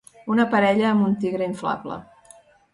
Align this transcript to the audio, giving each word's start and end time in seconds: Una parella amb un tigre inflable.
Una 0.35 0.45
parella 0.53 0.87
amb 0.93 1.05
un 1.09 1.15
tigre 1.27 1.53
inflable. 1.53 2.03